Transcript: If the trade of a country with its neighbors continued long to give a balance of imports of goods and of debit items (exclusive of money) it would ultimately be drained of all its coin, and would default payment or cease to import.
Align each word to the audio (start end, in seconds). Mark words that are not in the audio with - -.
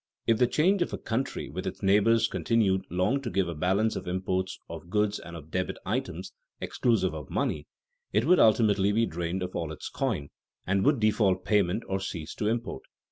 If 0.25 0.39
the 0.39 0.47
trade 0.47 0.81
of 0.81 0.93
a 0.93 0.97
country 0.97 1.47
with 1.47 1.67
its 1.67 1.83
neighbors 1.83 2.27
continued 2.27 2.85
long 2.89 3.21
to 3.21 3.29
give 3.29 3.47
a 3.47 3.53
balance 3.53 3.95
of 3.95 4.07
imports 4.07 4.57
of 4.67 4.89
goods 4.89 5.19
and 5.19 5.35
of 5.35 5.51
debit 5.51 5.77
items 5.85 6.33
(exclusive 6.59 7.13
of 7.13 7.29
money) 7.29 7.67
it 8.11 8.25
would 8.25 8.39
ultimately 8.39 8.91
be 8.91 9.05
drained 9.05 9.43
of 9.43 9.55
all 9.55 9.71
its 9.71 9.89
coin, 9.89 10.29
and 10.65 10.83
would 10.85 10.99
default 10.99 11.45
payment 11.45 11.83
or 11.87 11.99
cease 11.99 12.33
to 12.33 12.47
import. 12.47 12.81